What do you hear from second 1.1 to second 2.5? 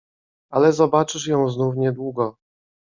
ją znów niedługo."